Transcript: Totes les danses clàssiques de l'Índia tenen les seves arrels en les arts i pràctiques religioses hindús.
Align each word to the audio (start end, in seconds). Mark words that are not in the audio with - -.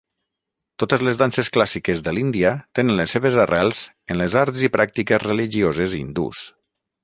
Totes 0.83 1.03
les 1.07 1.19
danses 1.19 1.49
clàssiques 1.57 2.01
de 2.07 2.15
l'Índia 2.19 2.55
tenen 2.79 2.97
les 3.01 3.15
seves 3.17 3.37
arrels 3.45 3.83
en 4.15 4.21
les 4.23 4.39
arts 4.45 4.67
i 4.69 4.73
pràctiques 4.79 5.29
religioses 5.31 5.99
hindús. 6.03 6.45